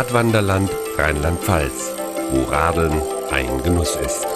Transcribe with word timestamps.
Radwanderland 0.00 0.70
Rheinland-Pfalz, 0.96 1.92
wo 2.30 2.44
Radeln 2.44 3.02
ein 3.30 3.62
Genuss 3.62 3.96
ist. 3.96 4.26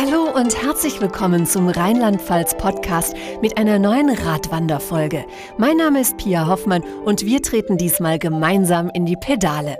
Hallo 0.00 0.30
und 0.32 0.62
herzlich 0.62 1.00
willkommen 1.00 1.44
zum 1.44 1.68
Rheinland-Pfalz-Podcast 1.68 3.16
mit 3.42 3.58
einer 3.58 3.80
neuen 3.80 4.10
Radwanderfolge. 4.10 5.24
Mein 5.56 5.76
Name 5.76 6.00
ist 6.02 6.16
Pia 6.18 6.46
Hoffmann 6.46 6.84
und 7.04 7.26
wir 7.26 7.42
treten 7.42 7.76
diesmal 7.78 8.20
gemeinsam 8.20 8.90
in 8.94 9.06
die 9.06 9.16
Pedale. 9.16 9.76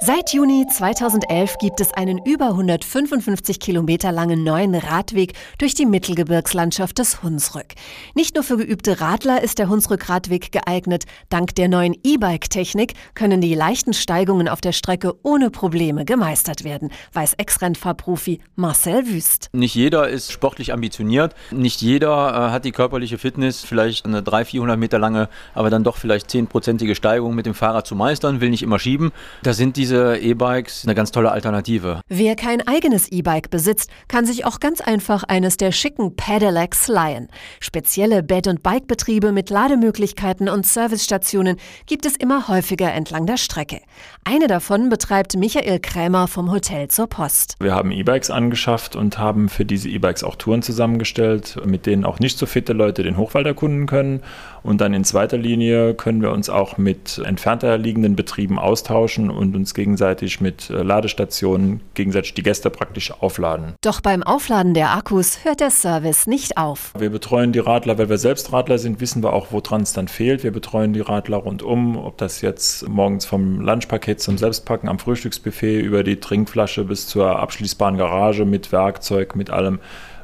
Seit 0.00 0.32
Juni 0.32 0.66
2011 0.72 1.58
gibt 1.58 1.80
es 1.80 1.92
einen 1.92 2.24
über 2.24 2.50
155 2.50 3.58
Kilometer 3.58 4.12
langen 4.12 4.44
neuen 4.44 4.76
Radweg 4.76 5.32
durch 5.58 5.74
die 5.74 5.86
Mittelgebirgslandschaft 5.86 6.98
des 6.98 7.24
Hunsrück. 7.24 7.74
Nicht 8.14 8.36
nur 8.36 8.44
für 8.44 8.58
geübte 8.58 9.00
Radler 9.00 9.42
ist 9.42 9.58
der 9.58 9.68
Hunsrück-Radweg 9.68 10.52
geeignet. 10.52 11.06
Dank 11.28 11.56
der 11.56 11.66
neuen 11.66 11.96
E-Bike-Technik 12.04 12.94
können 13.14 13.40
die 13.40 13.56
leichten 13.56 13.94
Steigungen 13.94 14.48
auf 14.48 14.60
der 14.60 14.70
Strecke 14.70 15.14
ohne 15.24 15.50
Probleme 15.50 16.04
gemeistert 16.04 16.62
werden, 16.62 16.92
weiß 17.14 17.34
Ex-Rennfahrprofi 17.34 18.38
Marcel 18.54 19.08
Wüst. 19.08 19.50
Nicht 19.56 19.74
jeder 19.74 20.06
ist 20.06 20.32
sportlich 20.32 20.74
ambitioniert, 20.74 21.34
nicht 21.50 21.80
jeder 21.80 22.10
äh, 22.10 22.52
hat 22.52 22.66
die 22.66 22.72
körperliche 22.72 23.16
Fitness, 23.16 23.64
vielleicht 23.64 24.04
eine 24.04 24.22
300, 24.22 24.48
400 24.48 24.78
Meter 24.78 24.98
lange, 24.98 25.30
aber 25.54 25.70
dann 25.70 25.82
doch 25.82 25.96
vielleicht 25.96 26.28
10-prozentige 26.28 26.94
Steigung 26.94 27.34
mit 27.34 27.46
dem 27.46 27.54
Fahrrad 27.54 27.86
zu 27.86 27.94
meistern, 27.94 28.42
will 28.42 28.50
nicht 28.50 28.62
immer 28.62 28.78
schieben. 28.78 29.12
Da 29.42 29.54
sind 29.54 29.78
diese 29.78 30.18
E-Bikes 30.18 30.84
eine 30.84 30.94
ganz 30.94 31.10
tolle 31.10 31.30
Alternative. 31.30 32.02
Wer 32.06 32.36
kein 32.36 32.68
eigenes 32.68 33.10
E-Bike 33.10 33.48
besitzt, 33.48 33.88
kann 34.08 34.26
sich 34.26 34.44
auch 34.44 34.60
ganz 34.60 34.82
einfach 34.82 35.24
eines 35.24 35.56
der 35.56 35.72
schicken 35.72 36.16
Pedelecs 36.16 36.86
leihen. 36.88 37.28
Spezielle 37.58 38.22
Bed- 38.22 38.48
und 38.48 38.62
Bikebetriebe 38.62 39.32
mit 39.32 39.48
Lademöglichkeiten 39.48 40.50
und 40.50 40.66
Servicestationen 40.66 41.56
gibt 41.86 42.04
es 42.04 42.14
immer 42.14 42.48
häufiger 42.48 42.92
entlang 42.92 43.24
der 43.24 43.38
Strecke. 43.38 43.80
Eine 44.22 44.48
davon 44.48 44.90
betreibt 44.90 45.34
Michael 45.34 45.80
Krämer 45.80 46.28
vom 46.28 46.52
Hotel 46.52 46.88
zur 46.88 47.06
Post. 47.06 47.54
Wir 47.58 47.74
haben 47.74 47.90
E-Bikes 47.90 48.30
angeschafft 48.30 48.96
und 48.96 49.16
haben 49.16 49.45
für 49.48 49.64
diese 49.64 49.88
E-Bikes 49.88 50.24
auch 50.24 50.36
Touren 50.36 50.62
zusammengestellt, 50.62 51.58
mit 51.64 51.86
denen 51.86 52.04
auch 52.04 52.18
nicht 52.18 52.38
so 52.38 52.46
fitte 52.46 52.72
Leute 52.72 53.02
den 53.02 53.16
Hochwald 53.16 53.46
erkunden 53.46 53.86
können. 53.86 54.22
Und 54.66 54.80
dann 54.80 54.94
in 54.94 55.04
zweiter 55.04 55.38
Linie 55.38 55.94
können 55.94 56.22
wir 56.22 56.32
uns 56.32 56.50
auch 56.50 56.76
mit 56.76 57.22
entfernter 57.24 57.78
liegenden 57.78 58.16
Betrieben 58.16 58.58
austauschen 58.58 59.30
und 59.30 59.54
uns 59.54 59.74
gegenseitig 59.74 60.40
mit 60.40 60.70
äh, 60.70 60.82
Ladestationen 60.82 61.80
gegenseitig 61.94 62.34
die 62.34 62.42
Gäste 62.42 62.68
praktisch 62.68 63.12
aufladen. 63.12 63.74
Doch 63.80 64.00
beim 64.00 64.24
Aufladen 64.24 64.74
der 64.74 64.90
Akkus 64.90 65.44
hört 65.44 65.60
der 65.60 65.70
Service 65.70 66.26
nicht 66.26 66.56
auf. 66.56 66.92
Wir 66.98 67.10
betreuen 67.10 67.52
die 67.52 67.60
Radler, 67.60 67.96
weil 67.96 68.08
wir 68.08 68.18
selbst 68.18 68.52
Radler 68.52 68.78
sind, 68.78 69.00
wissen 69.00 69.22
wir 69.22 69.32
auch, 69.32 69.48
woran 69.52 69.82
es 69.82 69.92
dann 69.92 70.08
fehlt. 70.08 70.42
Wir 70.42 70.52
betreuen 70.52 70.92
die 70.92 71.00
Radler 71.00 71.36
rundum, 71.36 71.96
ob 71.96 72.18
das 72.18 72.40
jetzt 72.40 72.88
morgens 72.88 73.24
vom 73.24 73.60
Lunchpaket 73.60 74.20
zum 74.20 74.36
Selbstpacken 74.36 74.88
am 74.88 74.98
Frühstücksbuffet 74.98 75.80
über 75.80 76.02
die 76.02 76.18
Trinkflasche 76.18 76.82
bis 76.82 77.06
zur 77.06 77.38
abschließbaren 77.38 77.98
Garage 77.98 78.44
mit 78.44 78.72
Werkzeug, 78.72 79.36
mit 79.36 79.50
allem 79.50 79.78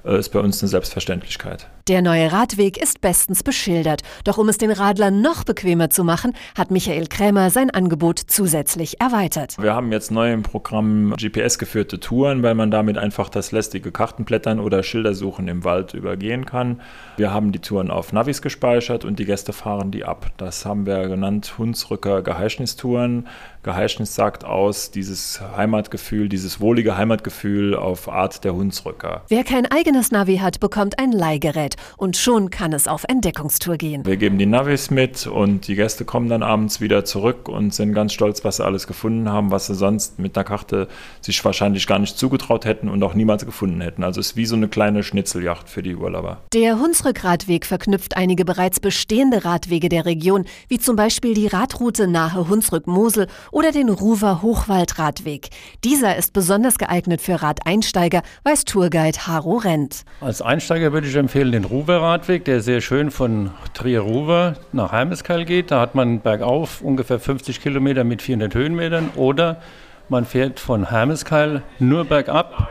äh, 0.04 0.18
ist 0.18 0.30
bei 0.30 0.40
uns 0.40 0.62
eine 0.62 0.68
Selbstverständlichkeit. 0.68 1.68
Der 1.88 2.00
neue 2.00 2.30
Radweg 2.30 2.80
ist 2.80 3.00
bestens 3.00 3.42
beschildert. 3.42 4.02
Doch 4.22 4.38
um 4.38 4.48
es 4.48 4.56
den 4.56 4.70
Radlern 4.70 5.20
noch 5.20 5.42
bequemer 5.42 5.90
zu 5.90 6.04
machen, 6.04 6.32
hat 6.56 6.70
Michael 6.70 7.08
Krämer 7.08 7.50
sein 7.50 7.70
Angebot 7.70 8.20
zusätzlich 8.20 9.00
erweitert. 9.00 9.56
Wir 9.58 9.74
haben 9.74 9.90
jetzt 9.90 10.12
neu 10.12 10.32
im 10.32 10.44
Programm 10.44 11.12
GPS-geführte 11.16 11.98
Touren, 11.98 12.44
weil 12.44 12.54
man 12.54 12.70
damit 12.70 12.98
einfach 12.98 13.28
das 13.28 13.50
lästige 13.50 13.90
Kartenblättern 13.90 14.60
oder 14.60 14.84
Schildersuchen 14.84 15.48
im 15.48 15.64
Wald 15.64 15.92
übergehen 15.92 16.46
kann. 16.46 16.80
Wir 17.16 17.32
haben 17.32 17.50
die 17.50 17.58
Touren 17.58 17.90
auf 17.90 18.12
Navis 18.12 18.42
gespeichert 18.42 19.04
und 19.04 19.18
die 19.18 19.24
Gäste 19.24 19.52
fahren 19.52 19.90
die 19.90 20.04
ab. 20.04 20.30
Das 20.36 20.64
haben 20.64 20.86
wir 20.86 21.08
genannt 21.08 21.54
Hunsrücker 21.58 22.22
Geheischnistouren. 22.22 23.26
Geheischnis 23.64 24.14
sagt 24.14 24.44
aus, 24.44 24.92
dieses 24.92 25.40
Heimatgefühl, 25.56 26.28
dieses 26.28 26.60
wohlige 26.60 26.96
Heimatgefühl 26.96 27.74
auf 27.74 28.08
Art 28.08 28.44
der 28.44 28.54
Hunsrücker. 28.54 29.22
Wer 29.28 29.42
kein 29.42 29.66
eigenes 29.66 30.12
Navi 30.12 30.38
hat, 30.38 30.60
bekommt 30.60 31.00
ein 31.00 31.10
Leihgerät 31.10 31.71
und 31.96 32.16
schon 32.16 32.50
kann 32.50 32.72
es 32.72 32.88
auf 32.88 33.04
Entdeckungstour 33.08 33.76
gehen. 33.76 34.04
Wir 34.04 34.16
geben 34.16 34.38
die 34.38 34.46
Navis 34.46 34.90
mit 34.90 35.26
und 35.26 35.68
die 35.68 35.74
Gäste 35.74 36.04
kommen 36.04 36.28
dann 36.28 36.42
abends 36.42 36.80
wieder 36.80 37.04
zurück 37.04 37.48
und 37.48 37.74
sind 37.74 37.94
ganz 37.94 38.12
stolz, 38.12 38.44
was 38.44 38.56
sie 38.56 38.64
alles 38.64 38.86
gefunden 38.86 39.28
haben, 39.28 39.50
was 39.50 39.66
sie 39.66 39.74
sonst 39.74 40.18
mit 40.18 40.36
einer 40.36 40.44
Karte 40.44 40.88
sich 41.20 41.44
wahrscheinlich 41.44 41.86
gar 41.86 41.98
nicht 41.98 42.18
zugetraut 42.18 42.64
hätten 42.64 42.88
und 42.88 43.02
auch 43.02 43.14
niemals 43.14 43.44
gefunden 43.44 43.80
hätten. 43.80 44.04
Also 44.04 44.20
es 44.20 44.28
ist 44.28 44.36
wie 44.36 44.46
so 44.46 44.56
eine 44.56 44.68
kleine 44.68 45.02
Schnitzeljacht 45.02 45.68
für 45.68 45.82
die 45.82 45.94
Urlauber. 45.94 46.38
Der 46.52 46.78
Hunsrück-Radweg 46.78 47.66
verknüpft 47.66 48.16
einige 48.16 48.44
bereits 48.44 48.80
bestehende 48.80 49.44
Radwege 49.44 49.88
der 49.88 50.06
Region, 50.06 50.44
wie 50.68 50.78
zum 50.78 50.96
Beispiel 50.96 51.34
die 51.34 51.46
Radroute 51.46 52.06
nahe 52.06 52.48
Hunsrück-Mosel 52.48 53.26
oder 53.50 53.72
den 53.72 53.88
Ruwer 53.88 54.42
Hochwaldradweg. 54.42 55.48
Dieser 55.84 56.16
ist 56.16 56.32
besonders 56.32 56.78
geeignet 56.78 57.20
für 57.20 57.42
Radeinsteiger, 57.42 58.22
weiß 58.44 58.64
Tourguide 58.64 59.26
Haro 59.26 59.56
Rent. 59.56 60.04
Als 60.20 60.42
Einsteiger 60.42 60.92
würde 60.92 61.06
ich 61.08 61.16
empfehlen 61.16 61.52
den 61.52 61.61
Ruwer 61.64 62.02
Radweg, 62.02 62.44
der 62.44 62.60
sehr 62.60 62.80
schön 62.80 63.10
von 63.10 63.50
Trier-Ruwer 63.74 64.54
nach 64.72 64.92
Heimeskal 64.92 65.44
geht. 65.44 65.70
Da 65.70 65.80
hat 65.80 65.94
man 65.94 66.20
bergauf 66.20 66.80
ungefähr 66.80 67.18
50 67.18 67.60
Kilometer 67.60 68.04
mit 68.04 68.22
400 68.22 68.54
Höhenmetern 68.54 69.10
oder 69.16 69.60
man 70.08 70.24
fährt 70.24 70.60
von 70.60 70.90
Hermeskeil 70.90 71.62
nur 71.78 72.04
bergab 72.04 72.68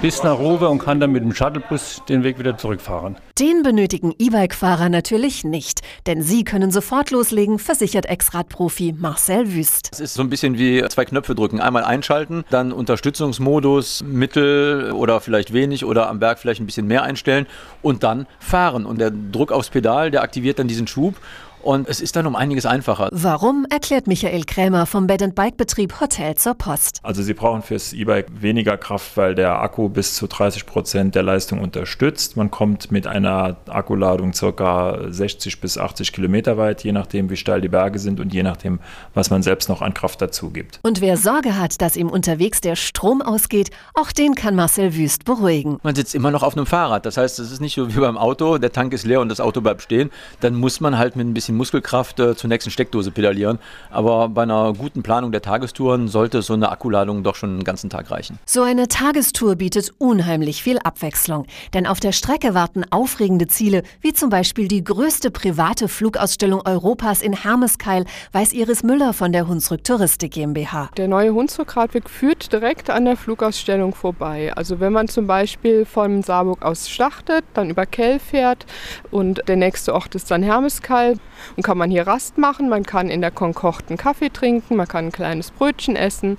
bis 0.00 0.22
nach 0.22 0.38
Rowe 0.38 0.68
und 0.68 0.78
kann 0.78 1.00
dann 1.00 1.12
mit 1.12 1.22
dem 1.22 1.34
Shuttlebus 1.34 2.02
den 2.08 2.22
Weg 2.22 2.38
wieder 2.38 2.56
zurückfahren. 2.56 3.16
Den 3.38 3.62
benötigen 3.62 4.14
E-Bike-Fahrer 4.18 4.88
natürlich 4.88 5.44
nicht, 5.44 5.80
denn 6.06 6.22
sie 6.22 6.44
können 6.44 6.70
sofort 6.70 7.10
loslegen, 7.10 7.58
versichert 7.58 8.06
Ex-Radprofi 8.06 8.94
Marcel 8.96 9.52
Wüst. 9.54 9.90
Es 9.92 10.00
ist 10.00 10.14
so 10.14 10.22
ein 10.22 10.30
bisschen 10.30 10.58
wie 10.58 10.84
zwei 10.88 11.04
Knöpfe 11.04 11.34
drücken. 11.34 11.60
Einmal 11.60 11.84
einschalten, 11.84 12.44
dann 12.50 12.72
Unterstützungsmodus, 12.72 14.04
mittel 14.04 14.92
oder 14.92 15.20
vielleicht 15.20 15.52
wenig 15.52 15.84
oder 15.84 16.08
am 16.08 16.18
Berg 16.20 16.38
vielleicht 16.38 16.60
ein 16.60 16.66
bisschen 16.66 16.86
mehr 16.86 17.02
einstellen 17.02 17.46
und 17.82 18.02
dann 18.02 18.26
fahren. 18.38 18.86
Und 18.86 19.00
der 19.00 19.10
Druck 19.10 19.52
aufs 19.52 19.70
Pedal, 19.70 20.10
der 20.10 20.22
aktiviert 20.22 20.58
dann 20.58 20.68
diesen 20.68 20.86
Schub 20.86 21.16
und 21.62 21.88
es 21.88 22.00
ist 22.00 22.16
dann 22.16 22.26
um 22.26 22.36
einiges 22.36 22.66
einfacher. 22.66 23.08
Warum, 23.12 23.66
erklärt 23.70 24.06
Michael 24.06 24.44
Krämer 24.44 24.86
vom 24.86 25.06
Bed-and-Bike-Betrieb 25.06 26.00
Hotel 26.00 26.34
zur 26.36 26.54
Post. 26.54 27.00
Also 27.02 27.22
Sie 27.22 27.34
brauchen 27.34 27.62
fürs 27.62 27.92
E-Bike 27.92 28.26
weniger 28.40 28.76
Kraft, 28.76 29.16
weil 29.16 29.34
der 29.34 29.60
Akku 29.60 29.88
bis 29.88 30.14
zu 30.14 30.26
30 30.26 30.66
Prozent 30.66 31.14
der 31.14 31.22
Leistung 31.22 31.60
unterstützt. 31.60 32.36
Man 32.36 32.50
kommt 32.50 32.90
mit 32.90 33.06
einer 33.06 33.56
Akkuladung 33.68 34.32
ca. 34.32 34.98
60 35.08 35.60
bis 35.60 35.78
80 35.78 36.12
Kilometer 36.12 36.56
weit, 36.56 36.84
je 36.84 36.92
nachdem, 36.92 37.30
wie 37.30 37.36
steil 37.36 37.60
die 37.60 37.68
Berge 37.68 37.98
sind 37.98 38.20
und 38.20 38.32
je 38.32 38.42
nachdem, 38.42 38.80
was 39.14 39.30
man 39.30 39.42
selbst 39.42 39.68
noch 39.68 39.82
an 39.82 39.94
Kraft 39.94 40.22
dazu 40.22 40.50
gibt. 40.50 40.80
Und 40.82 41.00
wer 41.00 41.16
Sorge 41.16 41.58
hat, 41.58 41.80
dass 41.80 41.96
ihm 41.96 42.08
unterwegs 42.08 42.60
der 42.60 42.76
Strom 42.76 43.22
ausgeht, 43.22 43.70
auch 43.94 44.12
den 44.12 44.34
kann 44.34 44.54
Marcel 44.54 44.94
Wüst 44.94 45.24
beruhigen. 45.24 45.78
Man 45.82 45.94
sitzt 45.94 46.14
immer 46.14 46.30
noch 46.30 46.42
auf 46.42 46.56
einem 46.56 46.66
Fahrrad. 46.66 47.06
Das 47.06 47.16
heißt, 47.16 47.38
es 47.38 47.50
ist 47.50 47.60
nicht 47.60 47.74
so 47.74 47.94
wie 47.94 48.00
beim 48.00 48.18
Auto, 48.18 48.58
der 48.58 48.72
Tank 48.72 48.92
ist 48.92 49.04
leer 49.04 49.20
und 49.20 49.28
das 49.28 49.40
Auto 49.40 49.60
bleibt 49.60 49.82
stehen. 49.82 50.10
Dann 50.40 50.54
muss 50.54 50.80
man 50.80 50.98
halt 50.98 51.16
mit 51.16 51.26
ein 51.26 51.34
bisschen 51.34 51.47
bisschen 51.48 51.56
Muskelkraft 51.56 52.20
äh, 52.20 52.36
zur 52.36 52.48
nächsten 52.48 52.70
Steckdose 52.70 53.10
pedalieren. 53.10 53.58
Aber 53.90 54.28
bei 54.28 54.42
einer 54.42 54.72
guten 54.74 55.02
Planung 55.02 55.32
der 55.32 55.42
Tagestouren 55.42 56.08
sollte 56.08 56.42
so 56.42 56.52
eine 56.52 56.70
Akkuladung 56.70 57.22
doch 57.22 57.34
schon 57.34 57.50
einen 57.50 57.64
ganzen 57.64 57.90
Tag 57.90 58.10
reichen. 58.10 58.38
So 58.44 58.62
eine 58.62 58.88
Tagestour 58.88 59.56
bietet 59.56 59.92
unheimlich 59.98 60.62
viel 60.62 60.78
Abwechslung. 60.78 61.46
Denn 61.74 61.86
auf 61.86 62.00
der 62.00 62.12
Strecke 62.12 62.54
warten 62.54 62.84
aufregende 62.90 63.46
Ziele, 63.46 63.82
wie 64.00 64.12
zum 64.12 64.30
Beispiel 64.30 64.68
die 64.68 64.84
größte 64.84 65.30
private 65.30 65.88
Flugausstellung 65.88 66.62
Europas 66.64 67.22
in 67.22 67.32
Hermeskeil, 67.32 68.04
weiß 68.32 68.52
Iris 68.52 68.82
Müller 68.82 69.12
von 69.12 69.32
der 69.32 69.48
Hunsrück 69.48 69.84
Touristik 69.84 70.32
GmbH. 70.32 70.90
Der 70.96 71.08
neue 71.08 71.32
Hunsrück-Radweg 71.32 72.10
führt 72.10 72.52
direkt 72.52 72.90
an 72.90 73.06
der 73.06 73.16
Flugausstellung 73.16 73.94
vorbei. 73.94 74.52
Also 74.54 74.80
wenn 74.80 74.92
man 74.92 75.08
zum 75.08 75.26
Beispiel 75.26 75.84
von 75.84 76.22
Saarburg 76.22 76.62
aus 76.64 76.88
startet, 76.88 77.44
dann 77.54 77.70
über 77.70 77.86
Kell 77.86 78.18
fährt 78.18 78.66
und 79.10 79.42
der 79.48 79.56
nächste 79.56 79.94
Ort 79.94 80.14
ist 80.14 80.30
dann 80.30 80.42
Hermeskeil, 80.42 81.16
und 81.56 81.62
kann 81.62 81.78
man 81.78 81.90
hier 81.90 82.06
Rast 82.06 82.38
machen, 82.38 82.68
man 82.68 82.84
kann 82.84 83.10
in 83.10 83.20
der 83.20 83.30
Concorde 83.30 83.88
einen 83.88 83.98
Kaffee 83.98 84.30
trinken, 84.30 84.76
man 84.76 84.88
kann 84.88 85.06
ein 85.06 85.12
kleines 85.12 85.50
Brötchen 85.50 85.96
essen. 85.96 86.38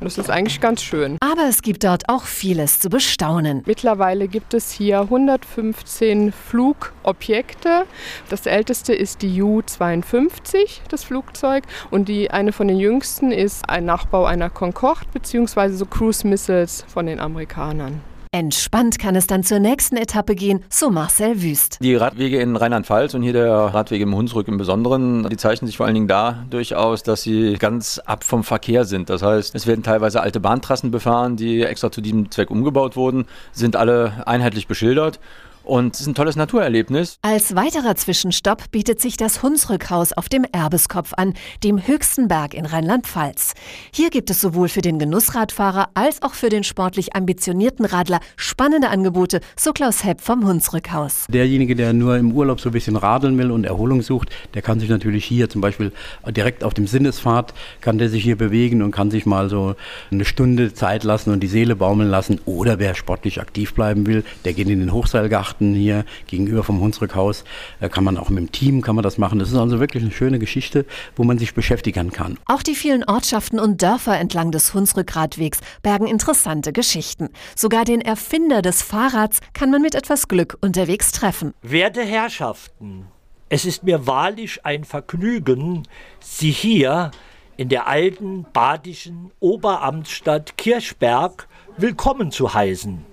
Und 0.00 0.04
das 0.04 0.16
ist 0.16 0.30
eigentlich 0.30 0.60
ganz 0.60 0.82
schön. 0.82 1.18
Aber 1.20 1.48
es 1.48 1.62
gibt 1.62 1.82
dort 1.82 2.08
auch 2.08 2.22
vieles 2.22 2.78
zu 2.78 2.88
bestaunen. 2.88 3.62
Mittlerweile 3.66 4.28
gibt 4.28 4.54
es 4.54 4.70
hier 4.70 5.00
115 5.00 6.32
Flugobjekte. 6.32 7.84
Das 8.28 8.46
älteste 8.46 8.94
ist 8.94 9.22
die 9.22 9.42
U-52, 9.42 10.82
das 10.88 11.02
Flugzeug. 11.02 11.64
Und 11.90 12.08
die, 12.08 12.30
eine 12.30 12.52
von 12.52 12.68
den 12.68 12.78
jüngsten 12.78 13.32
ist 13.32 13.68
ein 13.68 13.86
Nachbau 13.86 14.24
einer 14.24 14.50
Concorde 14.50 15.06
bzw. 15.12 15.70
so 15.70 15.86
Cruise 15.86 16.26
Missiles 16.26 16.84
von 16.86 17.06
den 17.06 17.18
Amerikanern. 17.18 18.00
Entspannt 18.30 18.98
kann 18.98 19.16
es 19.16 19.26
dann 19.26 19.42
zur 19.42 19.58
nächsten 19.58 19.96
Etappe 19.96 20.34
gehen, 20.34 20.62
so 20.68 20.90
Marcel 20.90 21.42
Wüst. 21.42 21.78
Die 21.80 21.94
Radwege 21.94 22.40
in 22.40 22.56
Rheinland-Pfalz 22.56 23.14
und 23.14 23.22
hier 23.22 23.32
der 23.32 23.50
Radweg 23.52 24.02
im 24.02 24.14
Hunsrück 24.14 24.48
im 24.48 24.58
Besonderen, 24.58 25.28
die 25.30 25.36
zeichnen 25.38 25.66
sich 25.66 25.78
vor 25.78 25.86
allen 25.86 25.94
Dingen 25.94 26.08
dadurch 26.08 26.74
aus, 26.74 27.02
dass 27.02 27.22
sie 27.22 27.54
ganz 27.54 27.98
ab 28.04 28.24
vom 28.24 28.44
Verkehr 28.44 28.84
sind. 28.84 29.08
Das 29.08 29.22
heißt, 29.22 29.54
es 29.54 29.66
werden 29.66 29.82
teilweise 29.82 30.20
alte 30.20 30.40
Bahntrassen 30.40 30.90
befahren, 30.90 31.36
die 31.36 31.62
extra 31.62 31.90
zu 31.90 32.02
diesem 32.02 32.30
Zweck 32.30 32.50
umgebaut 32.50 32.96
wurden, 32.96 33.24
sind 33.52 33.76
alle 33.76 34.22
einheitlich 34.26 34.66
beschildert 34.66 35.18
und 35.68 35.94
es 35.94 36.00
ist 36.00 36.06
ein 36.06 36.14
tolles 36.14 36.36
Naturerlebnis. 36.36 37.18
Als 37.22 37.54
weiterer 37.54 37.94
Zwischenstopp 37.94 38.70
bietet 38.70 39.00
sich 39.00 39.16
das 39.16 39.42
Hunsrückhaus 39.42 40.12
auf 40.12 40.28
dem 40.28 40.44
Erbeskopf 40.50 41.12
an, 41.16 41.34
dem 41.62 41.86
höchsten 41.86 42.26
Berg 42.26 42.54
in 42.54 42.64
Rheinland-Pfalz. 42.64 43.52
Hier 43.92 44.10
gibt 44.10 44.30
es 44.30 44.40
sowohl 44.40 44.68
für 44.68 44.80
den 44.80 44.98
Genussradfahrer 44.98 45.90
als 45.94 46.22
auch 46.22 46.34
für 46.34 46.48
den 46.48 46.64
sportlich 46.64 47.14
ambitionierten 47.14 47.84
Radler 47.84 48.20
spannende 48.36 48.88
Angebote, 48.88 49.40
so 49.56 49.72
Klaus 49.72 50.04
Hepp 50.04 50.20
vom 50.20 50.46
Hunsrückhaus. 50.46 51.26
Derjenige, 51.28 51.76
der 51.76 51.92
nur 51.92 52.16
im 52.16 52.32
Urlaub 52.32 52.60
so 52.60 52.70
ein 52.70 52.72
bisschen 52.72 52.96
radeln 52.96 53.36
will 53.36 53.50
und 53.50 53.64
Erholung 53.64 54.00
sucht, 54.00 54.30
der 54.54 54.62
kann 54.62 54.80
sich 54.80 54.88
natürlich 54.88 55.24
hier 55.24 55.50
zum 55.50 55.60
Beispiel 55.60 55.92
direkt 56.28 56.64
auf 56.64 56.72
dem 56.72 56.86
Sinnesfahrt, 56.86 57.52
kann 57.80 57.98
der 57.98 58.08
sich 58.08 58.24
hier 58.24 58.36
bewegen 58.36 58.82
und 58.82 58.90
kann 58.90 59.10
sich 59.10 59.26
mal 59.26 59.50
so 59.50 59.74
eine 60.10 60.24
Stunde 60.24 60.72
Zeit 60.72 61.04
lassen 61.04 61.30
und 61.30 61.40
die 61.40 61.46
Seele 61.46 61.76
baumeln 61.76 62.08
lassen. 62.08 62.40
Oder 62.46 62.78
wer 62.78 62.94
sportlich 62.94 63.40
aktiv 63.40 63.74
bleiben 63.74 64.06
will, 64.06 64.24
der 64.44 64.54
geht 64.54 64.68
in 64.68 64.80
den 64.80 64.92
Hochseilgarten 64.92 65.57
hier 65.58 66.04
gegenüber 66.26 66.62
vom 66.62 66.80
Hunsrückhaus. 66.80 67.44
Da 67.80 67.88
kann 67.88 68.04
man 68.04 68.16
auch 68.16 68.28
mit 68.28 68.38
dem 68.38 68.52
Team 68.52 68.82
kann 68.82 68.94
man 68.94 69.02
das 69.02 69.18
machen. 69.18 69.38
Das 69.38 69.50
ist 69.50 69.56
also 69.56 69.80
wirklich 69.80 70.02
eine 70.02 70.12
schöne 70.12 70.38
Geschichte, 70.38 70.86
wo 71.16 71.24
man 71.24 71.38
sich 71.38 71.54
beschäftigen 71.54 72.10
kann. 72.10 72.38
Auch 72.46 72.62
die 72.62 72.74
vielen 72.74 73.04
Ortschaften 73.04 73.58
und 73.58 73.82
Dörfer 73.82 74.18
entlang 74.18 74.50
des 74.50 74.74
Hunsrückradwegs 74.74 75.60
bergen 75.82 76.06
interessante 76.06 76.72
Geschichten. 76.72 77.28
Sogar 77.56 77.84
den 77.84 78.00
Erfinder 78.00 78.62
des 78.62 78.82
Fahrrads 78.82 79.40
kann 79.52 79.70
man 79.70 79.82
mit 79.82 79.94
etwas 79.94 80.28
Glück 80.28 80.56
unterwegs 80.60 81.12
treffen. 81.12 81.54
Werte 81.62 82.02
Herrschaften, 82.02 83.06
es 83.48 83.64
ist 83.64 83.82
mir 83.82 84.06
wahrlich 84.06 84.64
ein 84.64 84.84
Vergnügen, 84.84 85.84
Sie 86.20 86.50
hier 86.50 87.10
in 87.56 87.68
der 87.68 87.88
alten 87.88 88.46
badischen 88.52 89.32
Oberamtsstadt 89.40 90.56
Kirchberg 90.56 91.48
willkommen 91.76 92.30
zu 92.30 92.54
heißen. 92.54 93.04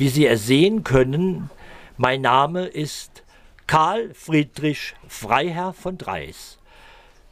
Wie 0.00 0.08
Sie 0.08 0.24
ersehen 0.24 0.82
können, 0.82 1.50
mein 1.98 2.22
Name 2.22 2.64
ist 2.64 3.22
Karl 3.66 4.14
Friedrich 4.14 4.94
Freiherr 5.06 5.74
von 5.74 5.98
Dreis. 5.98 6.56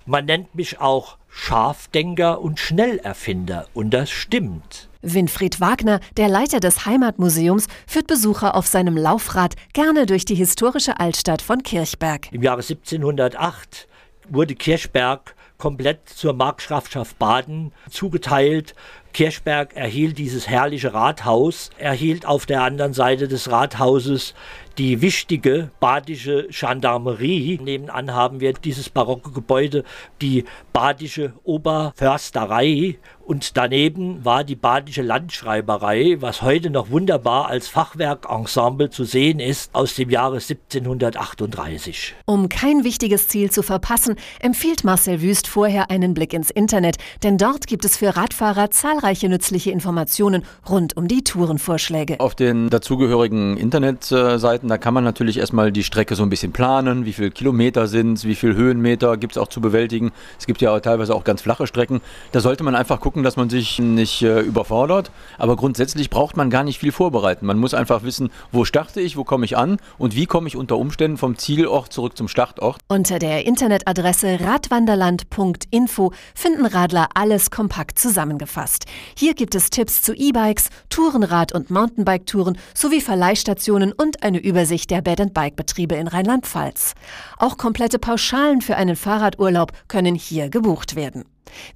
Man 0.04 0.26
nennt 0.26 0.54
mich 0.54 0.78
auch 0.78 1.16
Scharfdenker 1.30 2.42
und 2.42 2.60
Schnellerfinder 2.60 3.68
und 3.72 3.88
das 3.94 4.10
stimmt. 4.10 4.90
Winfried 5.00 5.62
Wagner, 5.62 6.00
der 6.18 6.28
Leiter 6.28 6.60
des 6.60 6.84
Heimatmuseums, 6.84 7.68
führt 7.86 8.06
Besucher 8.06 8.54
auf 8.54 8.66
seinem 8.66 8.98
Laufrad 8.98 9.54
gerne 9.72 10.04
durch 10.04 10.26
die 10.26 10.34
historische 10.34 11.00
Altstadt 11.00 11.40
von 11.40 11.62
Kirchberg. 11.62 12.30
Im 12.32 12.42
Jahre 12.42 12.60
1708 12.60 13.88
wurde 14.28 14.54
Kirchberg 14.54 15.34
komplett 15.58 16.08
zur 16.08 16.32
Markgrafschaft 16.32 17.18
Baden 17.18 17.72
zugeteilt. 17.90 18.74
Kirchberg 19.18 19.74
erhielt 19.74 20.16
dieses 20.16 20.46
herrliche 20.46 20.94
Rathaus, 20.94 21.70
erhielt 21.76 22.24
auf 22.24 22.46
der 22.46 22.62
anderen 22.62 22.92
Seite 22.92 23.26
des 23.26 23.50
Rathauses 23.50 24.32
die 24.78 25.02
wichtige 25.02 25.70
badische 25.80 26.48
Gendarmerie. 26.50 27.58
Nebenan 27.60 28.14
haben 28.14 28.40
wir 28.40 28.52
dieses 28.52 28.88
barocke 28.88 29.32
Gebäude, 29.32 29.84
die 30.22 30.44
badische 30.72 31.32
Oberförsterei 31.42 32.96
und 33.28 33.58
daneben 33.58 34.24
war 34.24 34.42
die 34.42 34.56
badische 34.56 35.02
Landschreiberei, 35.02 36.16
was 36.20 36.40
heute 36.40 36.70
noch 36.70 36.90
wunderbar 36.90 37.48
als 37.48 37.68
Fachwerkensemble 37.68 38.88
zu 38.88 39.04
sehen 39.04 39.38
ist, 39.38 39.74
aus 39.74 39.96
dem 39.96 40.08
Jahre 40.08 40.36
1738. 40.36 42.14
Um 42.24 42.48
kein 42.48 42.84
wichtiges 42.84 43.28
Ziel 43.28 43.50
zu 43.50 43.62
verpassen, 43.62 44.16
empfiehlt 44.40 44.82
Marcel 44.82 45.20
Wüst 45.20 45.46
vorher 45.46 45.90
einen 45.90 46.14
Blick 46.14 46.32
ins 46.32 46.50
Internet, 46.50 46.96
denn 47.22 47.36
dort 47.36 47.66
gibt 47.66 47.84
es 47.84 47.98
für 47.98 48.16
Radfahrer 48.16 48.70
zahlreiche 48.70 49.28
nützliche 49.28 49.72
Informationen 49.72 50.42
rund 50.66 50.96
um 50.96 51.06
die 51.06 51.22
Tourenvorschläge. 51.22 52.20
Auf 52.20 52.34
den 52.34 52.70
dazugehörigen 52.70 53.58
Internetseiten, 53.58 54.67
da 54.68 54.78
kann 54.78 54.94
man 54.94 55.04
natürlich 55.04 55.38
erstmal 55.38 55.72
die 55.72 55.82
Strecke 55.82 56.14
so 56.14 56.22
ein 56.22 56.30
bisschen 56.30 56.52
planen, 56.52 57.04
wie 57.04 57.12
viele 57.12 57.30
Kilometer 57.30 57.86
sind 57.86 58.14
es, 58.14 58.24
wie 58.24 58.34
viele 58.34 58.54
Höhenmeter 58.54 59.16
gibt 59.16 59.34
es 59.34 59.38
auch 59.38 59.48
zu 59.48 59.60
bewältigen. 59.60 60.12
Es 60.38 60.46
gibt 60.46 60.60
ja 60.60 60.78
teilweise 60.80 61.14
auch 61.14 61.24
ganz 61.24 61.42
flache 61.42 61.66
Strecken. 61.66 62.00
Da 62.32 62.40
sollte 62.40 62.64
man 62.64 62.74
einfach 62.74 63.00
gucken, 63.00 63.22
dass 63.22 63.36
man 63.36 63.50
sich 63.50 63.78
nicht 63.78 64.22
äh, 64.22 64.40
überfordert. 64.40 65.10
Aber 65.38 65.56
grundsätzlich 65.56 66.10
braucht 66.10 66.36
man 66.36 66.50
gar 66.50 66.64
nicht 66.64 66.78
viel 66.78 66.92
vorbereiten. 66.92 67.46
Man 67.46 67.58
muss 67.58 67.74
einfach 67.74 68.02
wissen, 68.02 68.30
wo 68.52 68.64
starte 68.64 69.00
ich, 69.00 69.16
wo 69.16 69.24
komme 69.24 69.44
ich 69.44 69.56
an 69.56 69.78
und 69.98 70.14
wie 70.14 70.26
komme 70.26 70.48
ich 70.48 70.56
unter 70.56 70.76
Umständen 70.76 71.16
vom 71.16 71.36
Zielort 71.36 71.92
zurück 71.92 72.16
zum 72.16 72.28
Startort. 72.28 72.78
Unter 72.88 73.18
der 73.18 73.46
Internetadresse 73.46 74.38
radwanderland.info 74.40 76.12
finden 76.34 76.66
Radler 76.66 77.08
alles 77.14 77.50
kompakt 77.50 77.98
zusammengefasst. 77.98 78.86
Hier 79.16 79.34
gibt 79.34 79.54
es 79.54 79.70
Tipps 79.70 80.02
zu 80.02 80.14
E-Bikes, 80.14 80.70
Tourenrad- 80.90 81.52
und 81.52 81.70
Mountainbike-Touren 81.70 82.58
sowie 82.74 83.00
Verleihstationen 83.00 83.92
und 83.92 84.22
eine 84.22 84.38
Übersicht 84.58 84.90
der 84.90 85.02
Bed-and-Bike-Betriebe 85.02 85.94
in 85.94 86.08
Rheinland-Pfalz. 86.08 86.94
Auch 87.38 87.58
komplette 87.58 88.00
Pauschalen 88.00 88.60
für 88.60 88.74
einen 88.74 88.96
Fahrradurlaub 88.96 89.70
können 89.86 90.16
hier 90.16 90.48
gebucht 90.48 90.96
werden. 90.96 91.24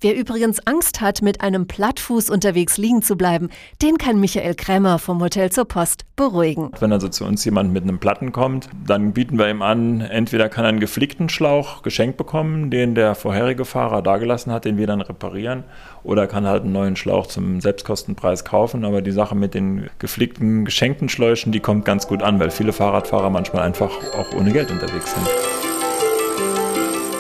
Wer 0.01 0.17
übrigens 0.17 0.67
Angst 0.67 1.01
hat, 1.01 1.23
mit 1.23 1.41
einem 1.41 1.67
Plattfuß 1.67 2.31
unterwegs 2.31 2.79
liegen 2.79 3.03
zu 3.03 3.17
bleiben, 3.17 3.51
den 3.83 3.99
kann 3.99 4.21
Michael 4.21 4.55
Krämer 4.55 4.99
vom 4.99 5.21
Hotel 5.21 5.51
zur 5.51 5.65
Post 5.65 6.05
beruhigen. 6.17 6.71
Wenn 6.81 6.93
also 6.93 7.09
zu 7.09 7.25
uns 7.25 7.45
jemand 7.45 7.73
mit 7.73 7.83
einem 7.83 7.99
Platten 7.99 8.33
kommt, 8.33 8.69
dann 8.87 9.13
bieten 9.13 9.39
wir 9.39 9.49
ihm 9.49 9.63
an, 9.63 10.01
entweder 10.01 10.49
kann 10.49 10.65
er 10.65 10.69
einen 10.69 10.81
geflickten 10.81 11.29
Schlauch 11.29 11.83
geschenkt 11.83 12.17
bekommen, 12.17 12.71
den 12.71 12.95
der 12.95 13.15
vorherige 13.15 13.65
Fahrer 13.65 14.03
dagelassen 14.03 14.53
hat, 14.53 14.65
den 14.65 14.79
wir 14.79 14.87
dann 14.87 15.01
reparieren, 15.01 15.65
oder 16.05 16.27
kann 16.27 16.47
halt 16.47 16.63
einen 16.63 16.73
neuen 16.73 16.97
Schlauch 16.97 17.27
zum 17.27 17.61
Selbstkostenpreis 17.61 18.45
kaufen. 18.45 18.85
Aber 18.85 19.03
die 19.03 19.13
Sache 19.13 19.35
mit 19.35 19.55
den 19.55 19.89
geflickten, 19.99 20.65
geschenkten 20.65 21.09
Schläuchen, 21.09 21.53
die 21.53 21.61
kommt 21.61 21.85
ganz 21.85 22.07
gut 22.07 22.23
an, 22.23 22.41
weil 22.41 22.51
viele 22.51 22.73
Fahrradfahrer 22.73 23.31
manchmal 23.31 23.63
einfach 23.63 23.91
auch 24.17 24.33
ohne 24.37 24.53
Geld 24.53 24.71
unterwegs 24.71 25.15
sind. 25.15 25.29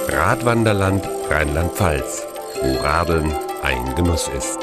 Radwanderland 0.08 1.08
Rheinland-Pfalz 1.30 2.31
wo 2.62 2.76
Radeln 2.80 3.32
ein 3.62 3.94
Genuss 3.96 4.28
ist. 4.28 4.58